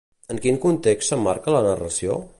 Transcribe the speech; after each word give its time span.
En 0.35 0.39
quin 0.45 0.57
context 0.63 1.11
s'emmarca 1.13 1.57
la 1.57 1.63
narració? 1.71 2.21